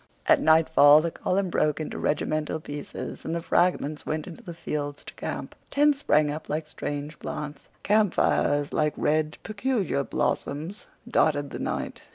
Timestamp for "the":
1.01-1.11, 3.35-3.39, 4.41-4.55, 11.51-11.59